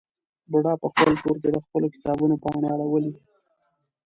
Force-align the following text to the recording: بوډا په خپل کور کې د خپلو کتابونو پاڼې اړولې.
بوډا 0.51 0.73
په 0.81 0.87
خپل 0.91 1.13
کور 1.23 1.37
کې 1.41 1.49
د 1.53 1.57
خپلو 1.65 1.87
کتابونو 1.95 2.35
پاڼې 2.43 2.67
اړولې. 2.73 3.13